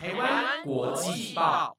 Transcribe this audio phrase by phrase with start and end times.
[0.00, 1.76] 台湾国际报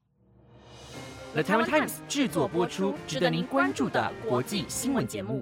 [1.31, 5.41] ，The Taiwan Times 制作播出，值得您关注的国际新闻节目。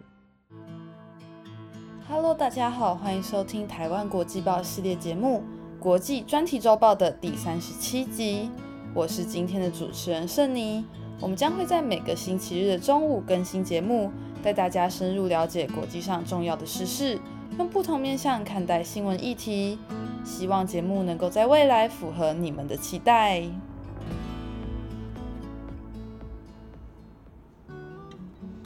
[2.07, 5.43] Hello，大家好，欢迎收听台湾国际报系列节目
[5.81, 8.51] 《国际专题周报》的第三十七集。
[8.93, 10.85] 我是今天的主持人盛妮，
[11.19, 14.11] 我们将会在每个星期日的中午更新节目，
[14.43, 17.19] 带大家深入了解国际上重要的时事，
[17.57, 19.79] 用不同面向看待新闻议题。
[20.27, 23.43] 希望节目能够在未来符合你们的期待。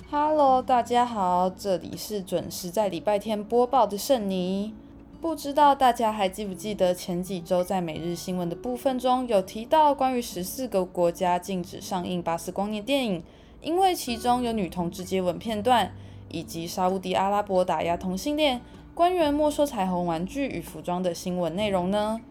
[0.10, 4.74] Hello，大家好，这里是准时在礼拜天播报的圣尼。
[5.22, 13.24] 不知道大家还记不记得前几周在每日新闻的部分中有提到关于十四个国家禁止上映巴斯光年电影，
[13.62, 15.92] 因为其中有女同志接吻片段，
[16.30, 18.60] 以及沙地阿拉伯打压同性恋。
[19.02, 22.22] 官员没收彩虹玩具与服装的新闻内容呢？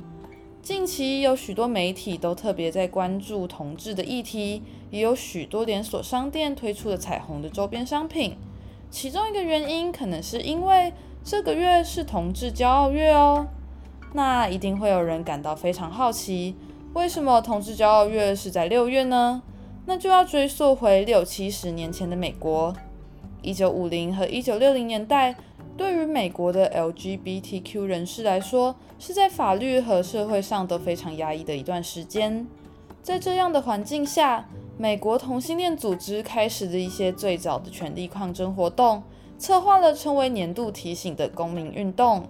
[0.62, 8.36] 近期有许多媒体都特别在关注同志的议题，也有许多连锁商店推出了彩虹的周边商品。
[8.88, 10.92] 其中一个原因可能是因为
[11.24, 13.48] 这个月是同志骄傲月哦。
[14.12, 16.54] 那一定会有人感到非常好奇，
[16.92, 19.42] 为什么同志骄傲月是在六月呢？
[19.86, 22.72] 那就要追溯回六七十年前的美国，
[23.42, 25.34] 一九五零和一九六零年代。
[25.76, 32.46] 对于美国的 LGBTQ 人士来说，是在法律和社会上都非常压抑的一段时间。
[33.02, 39.02] 在这样的环境下，美国同性恋组织开始的一些最早的权利抗争活动，
[39.38, 42.24] 策划了称为年度提醒的公民运动，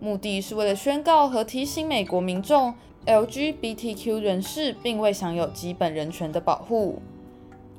[0.00, 2.74] 目的是为了宣告和提醒美国民众
[3.06, 7.00] ，LGBTQ 人士并未享有基本人权的保护。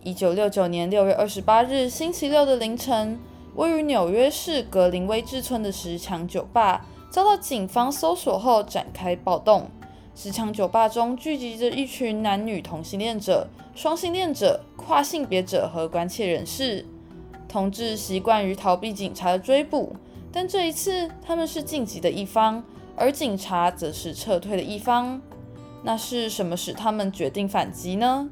[0.03, 3.19] 一九六九年六月二十八日星期六的凌晨。
[3.57, 9.67] 位于纽约市格林威治村的十强酒吧遭到警方搜索后展开暴动。
[10.13, 16.85] 十强酒吧中聚集着一群男女同性恋者、双性恋者、跨性别者和关切人士。
[17.47, 19.95] 同志习惯于逃避警察的追捕，
[20.31, 22.63] 但这一次他们是晋级的一方，
[22.95, 25.19] 而警察则是撤退的一方。
[25.81, 28.29] 那是什么使他们决定反击呢？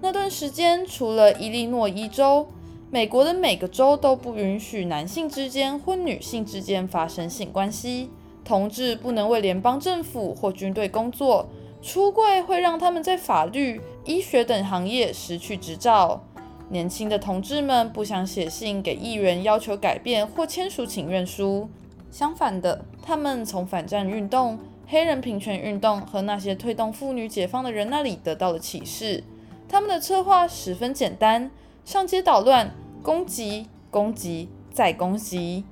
[0.00, 2.46] 那段时间，除了伊利诺伊州。
[2.90, 8.08] 美国的每个州都不允许男性之间或女性之间发生性关系，
[8.44, 11.48] 同志不能为联邦政府或军队工作，
[11.82, 16.22] 出柜会让他们在法律、医学等行业失去执照。
[16.70, 21.68] 年轻的同志们不想写信给议员要求改变或签署请愿书，
[22.10, 29.24] 相反的，他们从反战运动、黑人平权运动和那些推动妇女解放的人那里得到了启示。
[29.68, 31.50] 他们的策划十分简单：
[31.84, 32.74] 上街捣乱。
[33.02, 35.64] 攻击，攻击，再攻击！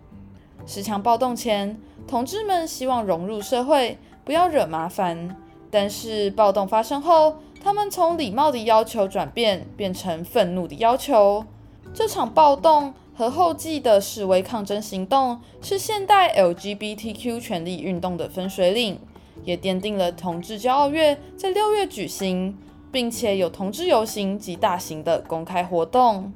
[0.66, 5.34] 十强暴动前，同志们希望融入社会，不要惹麻烦。
[5.70, 11.46] 但是暴动发生后，他们从礼貌的要求转变，变成愤怒的要求。
[11.94, 19.00] 这场暴动和后继的示威抗争行动，是现代 LGBTQ 权利运动的分水岭，
[19.44, 22.58] 也奠定了同志骄傲月在六月举行，
[22.92, 26.32] 并且有同志游行及大型的公开活动。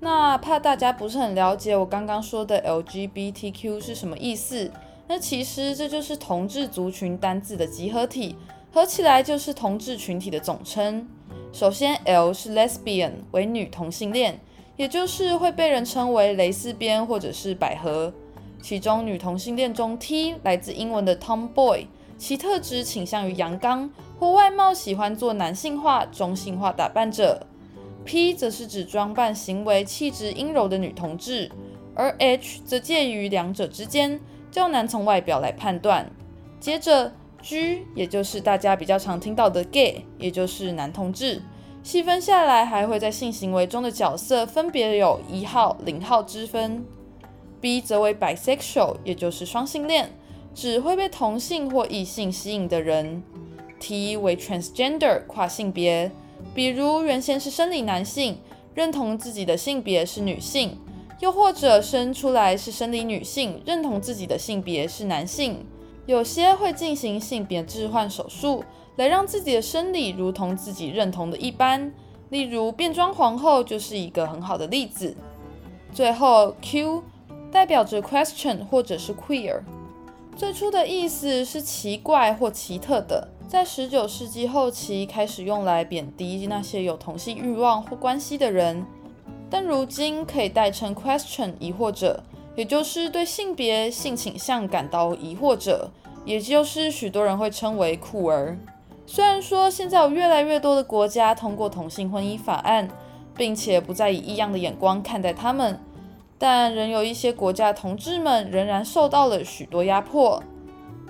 [0.00, 4.70] 那怕大家不是很了解我刚刚说的 LGBTQ 是什么意思？
[5.08, 8.36] 那其实这就是同志族群单字的集合体，
[8.72, 11.08] 合起来就是同志群体的总称。
[11.52, 14.38] 首先，L 是 Lesbian，为女同性恋，
[14.76, 18.12] 也就是会被人称为蕾丝边或者是百合。
[18.60, 21.86] 其中女同性恋中 T 来自英文的 Tomboy，
[22.18, 23.88] 其特质倾向于阳刚
[24.18, 27.46] 或外貌喜欢做男性化、中性化打扮者。
[28.04, 31.50] P 则是指装扮行为气质阴柔的女同志，
[31.94, 36.08] 而 H 则介于两者之间，较难从外表来判断。
[36.60, 37.12] 接着
[37.42, 41.42] G，也就是大家比较常听到的 Gay，也就是男同志。
[41.82, 46.84] 细分下来，还会在性行为中的角色分别有一号、零号之分。
[47.60, 50.12] B 则为 Bisexual，也就是双性恋，
[50.54, 53.22] 只会被同性或异性吸引的人。
[53.86, 56.10] T 为 Transgender，跨性别。
[56.52, 58.40] 比如原先是生理男性，
[58.74, 60.76] 认同自己的性别是女性，
[61.20, 65.64] 又或者生出来是生理女性，认同自己的性别是男性。
[66.04, 68.64] 有些会进行性别置换手术，
[68.96, 71.92] 来让自己的生理如同自己认同的一般。
[72.30, 75.16] 例如变装皇后就是一个很好的例子。
[75.92, 77.04] 最后 Q
[77.52, 79.60] 代表着 question 或者是 queer，
[80.34, 83.28] 最初的意思是奇怪或奇特的。
[83.48, 88.84] 在十九世纪后期开始用来贬低那些有同性欲望或关系的人，
[89.48, 92.24] 但如今可以代称 question 疑惑者，
[92.56, 95.88] 也就是对性别性倾向感到疑惑者，
[96.24, 98.58] 也就是许多人会称为酷儿。
[99.06, 102.88] 虽然说现在有越来越多的国家通过同性婚姻法案，
[103.36, 105.78] 并且不再以异样的眼光看待他们，
[106.36, 110.42] 但仍有一些国家同志们仍然受到了许多压迫。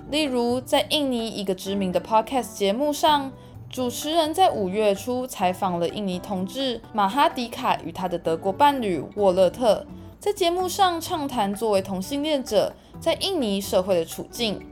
[0.09, 3.31] 例如，在印尼一个知名的 podcast 节目上，
[3.69, 9.85] 主持人在五月初采访了印尼同志马哈迪卡与他的德国伴侣沃勒特，
[10.17, 14.65] 在节目上畅谈作为同性恋者在印尼社会的处境。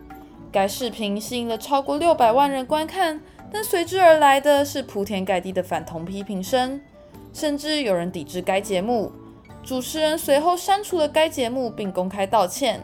[0.54, 3.20] 该视频吸引了超过六百万人观看，
[3.52, 6.80] 但随之而来的是铺天盖地的反同批评声，
[7.34, 9.12] 甚至有人抵制该节目。
[9.62, 12.80] 主持人随后删除了该节目，并公开道歉。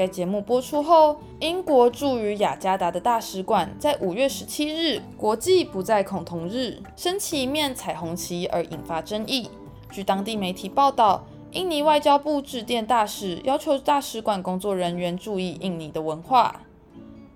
[0.00, 9.50] 该节目播出后，英国驻于雅加达的大使馆在五月十七日国际不再恐同日升起一面彩虹旗，而引发争议。
[9.92, 16.62] 据当地媒体报道，印尼外交部致电大使，要求大使馆工作人员注意印尼的文化。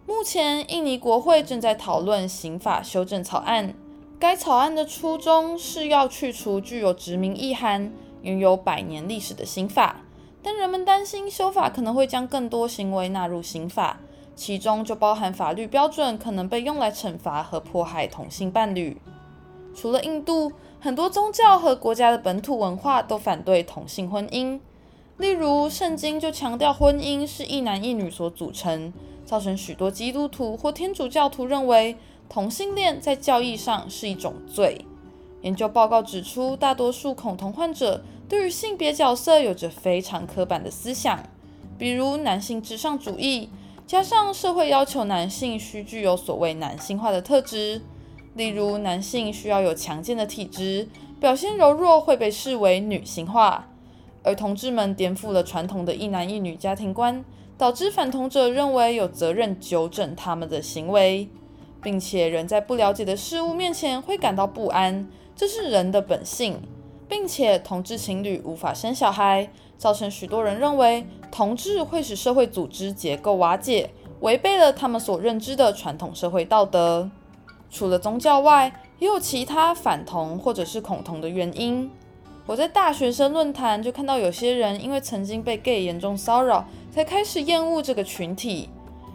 [0.06, 3.74] 目前，印尼国会正在讨论刑法修正草案。
[4.18, 10.00] 该草案的初衷是要去除具有殖民意涵、拥有百年历史的刑法，
[10.44, 13.98] 但人们担心修法可能会将更多行为纳入刑法，
[14.36, 19.00] 其中就包含法律标准可能被用来惩罚和迫害同性伴侣。
[19.74, 24.60] 除了印度，很多宗教和国家的本土文化都反对同性婚姻。
[25.16, 28.92] 例如，圣经就强调婚姻是一男一女所组成。
[29.24, 31.96] 造成许多基督徒或天主教徒认为
[32.28, 34.84] 同性恋在教义上是一种罪。
[35.40, 41.22] 研究报告指出，大多数恐同患者对于性别角色有着非常刻板的思想，
[41.78, 43.50] 比如男性至上主义，
[43.86, 47.82] 加上社会要求男性需具有所谓男性化的特质，
[48.34, 50.88] 例如男性需要有强健的体质，
[51.20, 53.68] 表现柔弱会被视为女性化，
[54.22, 57.24] 而同志们颠覆了传统的一男一女家庭观。
[57.56, 61.28] 导致反同者认为有责任纠正他们的行为，
[61.80, 66.60] 并且人在不了解的事物面前会感到不安，这是人的本性。
[67.08, 73.90] 并且同志情侣无法生小孩，造成许多人认为同志会使社会组织结构瓦解，
[74.20, 77.10] 违背了他们所认知的传统社会道德。
[77.70, 81.90] 除了宗教外，也有其他反同或者是恐同的原因。
[82.46, 88.68] 我在大学生论坛就看到有些人因为曾经被 gay 严重骚扰，才开始厌恶这个群体。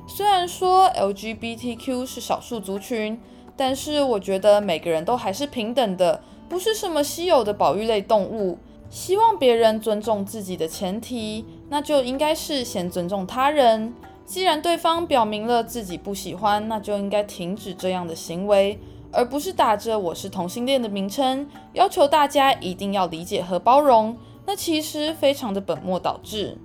[0.07, 3.21] 虽然说 LGBTQ 是少数族群，
[3.55, 8.57] 但是我觉得每个人都还是平等的，不是什么稀有的保育类动物。
[8.89, 13.93] 希望别人尊重自己的前提，那就应该是先尊重他人。
[14.25, 18.79] 既然对方表明了自己不喜欢，那就应该停止这样的行为。
[19.11, 26.57] 而不是打着我是同性恋的名称，要求大家一定要理解和包容，那其实非常的本末倒置。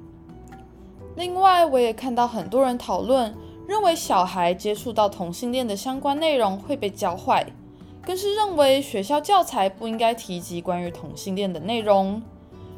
[1.16, 3.34] 另外，我也看到很多人讨论，
[3.66, 7.46] 认为小孩接触到同性恋的相关内容会被教坏，
[8.06, 12.20] 更是认为学校教材不应该提及关于同性恋的内容。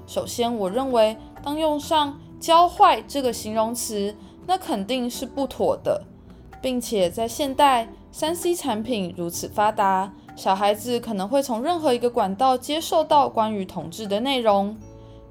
[0.06, 4.14] 首先，我认为当用上“教坏”这个形容词，
[4.46, 6.04] 那肯定是不妥的，
[6.62, 7.88] 并且在现代。
[8.12, 14.74] 三 C 产品如此发达，小孩子可能会从任何一个管道接受到关于同志的内容。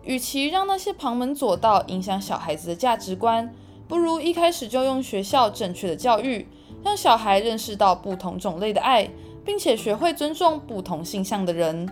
[0.03, 3.51] 与其让那些旁门左道影响小孩子的价值观，
[3.87, 6.47] 不如一开始就用学校正确的教育，
[6.83, 9.09] 让小孩认识到不同种类的爱，
[9.45, 11.87] 并且学会尊重不同性向的人。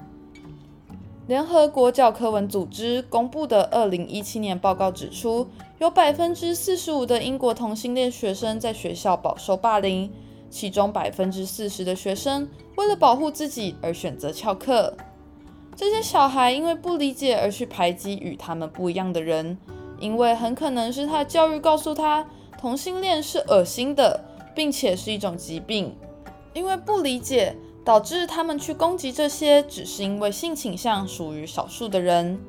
[1.27, 10.11] 联合国教科文组织公布的2017年报告指出，有百分之四十五的英国同性恋学生在学校饱受霸凌。
[10.49, 14.95] 其中百分之四十的学生为了保护自己而选择翘课。
[15.75, 19.57] 这些小孩因为不理解而去排挤与他们不一样的人，
[19.97, 22.23] 因为很可能是他的教育告诉他
[22.55, 25.95] 同性恋是恶心的，并且是一种疾病。
[26.53, 32.39] 因为不理解，导致他们去攻击这些只是因为性倾向属于少数的人。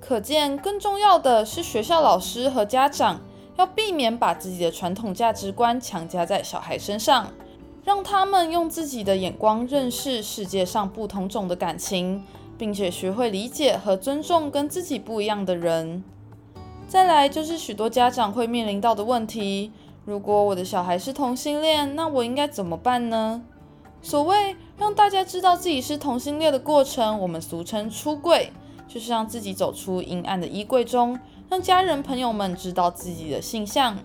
[0.00, 3.20] 可见，更重要的是学校老师和家长。
[3.56, 7.30] 要避免把自己的传统价值观强加在小孩身上，
[7.84, 12.24] 让他们用自己的眼光认识世界上不同种的感情，
[12.58, 16.02] 并且学会理解和尊重跟自己不一样的人。
[16.88, 19.70] 再来就是许多家长会面临到的问题：
[20.04, 23.42] 如果我的小孩是同性恋，那我应该怎么办呢？
[24.02, 28.52] 所谓让大家知道自己是同性恋的过程，我们俗称出柜，
[28.86, 31.18] 就是让自己走出阴暗的衣柜中。
[31.48, 33.98] 让家人朋友们知道自己的性向，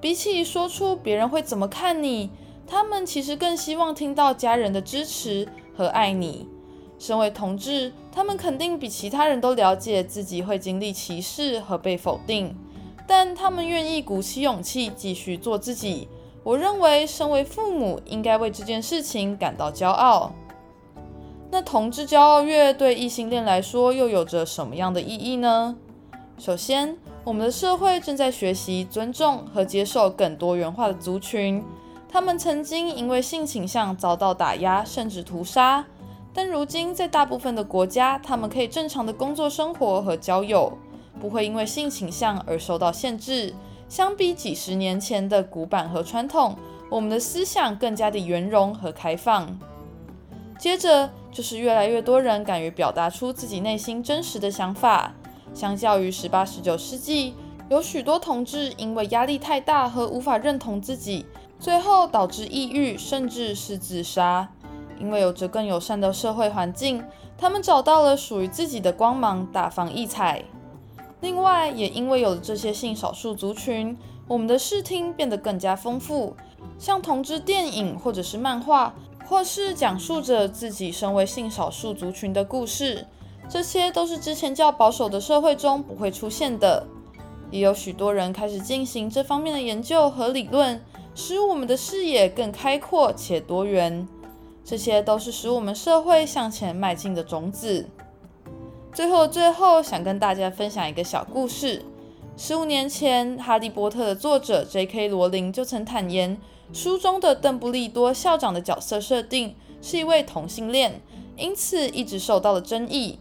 [0.00, 2.30] 比起说出别人会怎么看你，
[2.66, 6.48] 他们其实更希望听到家人的支持和爱你。
[6.98, 12.56] 身为同志，他们肯定比其他人都了解自己会经历歧视和被否定，
[13.06, 16.08] 但他们愿意鼓起勇气继续做自己，
[16.42, 20.32] 我认为身为父母应该为这件事情感到骄傲。
[21.50, 25.76] 那同志骄傲月对异性恋来说又有着什么样的意义呢？
[26.38, 31.64] 首先，我们的社会正在学习尊重和接受更多元化的族群。
[32.08, 35.84] 他们曾经因为性倾向遭到打压，甚至屠杀，
[36.34, 40.76] 但如今在大部分的国家，他们可以正常的工作、生活和交友，
[41.20, 43.54] 不会因为性倾向而受到限制。
[43.88, 46.56] 相比几十年前的古板和传统，
[46.90, 49.58] 我们的思想更加的圆融和开放。
[50.58, 55.12] 接着就是越来越多人敢于表达出自己内心真实的想法。
[55.54, 57.34] 相较于十八、十九世纪，
[57.68, 61.24] 有许多同志因为压力太大和无法认同自己，
[61.60, 64.48] 最后导致抑郁，甚至是自杀。
[64.98, 67.04] 因为有着更友善的社会环境，
[67.38, 70.42] 他们找到了属于自己的光芒，大放异彩。
[71.26, 76.36] 另外，也因为有了这些性少数族群，我们的视听变得更加丰富，
[76.78, 78.94] 像同志电影或者是漫画。
[79.28, 83.04] 或是讲述着自己身为性少数族群的故事，
[83.48, 86.86] 这些都是之前较保守的社会中不会出现的。
[87.50, 90.80] 也有许多人开始进行这方面的研究和理论，
[91.16, 94.06] 使我们的视野更开阔且多元。
[94.64, 97.84] 这些都是使我们社会向前迈进的种子。
[98.96, 101.84] 最后，最后想跟大家分享一个小故事。
[102.34, 105.08] 十五年前，《哈利波特》的作者 J.K.
[105.08, 106.38] 罗琳就曾坦言。
[106.72, 111.02] 书中的邓布利多校长的角色设定是一位同性恋，
[111.36, 113.18] 因此一直受到了争议。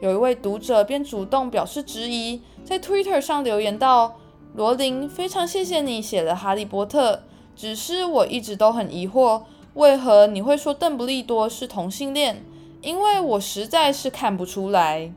[0.00, 4.16] 有一位读者便主动表示质疑，在 Twitter 上留言道
[4.56, 7.14] ：“罗琳，非常谢谢你写了《哈利波特》，
[7.54, 9.42] 只是我一直都很疑惑，
[9.74, 12.44] 为何你会说邓布利多是同性恋？
[12.82, 15.12] 因为我实在是看不出来。”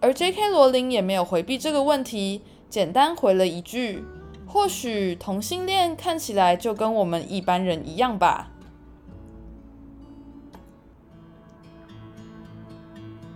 [0.00, 0.50] 而 J.K.
[0.50, 4.04] 罗琳也没有回避这个问题，简单回了一句。
[4.44, 8.50] 或许同性恋看起来就跟我们一般人一样吧。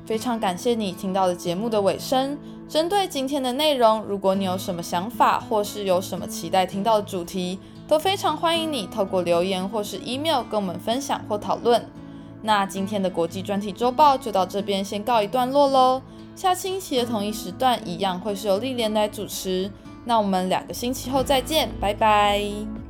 [0.05, 2.39] 非常感谢你听到了节目的尾声。
[2.69, 11.89] 针对今天的内容，如果你有什么想法，或是有什么期待听到的主题，都非常欢迎你透过留言或是 email 跟我们分享或讨论。
[12.43, 16.03] 那今天的国际专题周报就到这边先告一段落喽。
[16.35, 19.71] 下星期的同一时段一样会是由丽莲来主持。
[20.05, 22.86] 那我们两个星期后再见，拜拜。